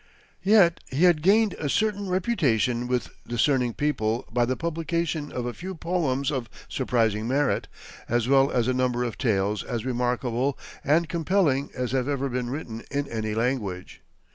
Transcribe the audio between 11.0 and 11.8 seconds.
compelling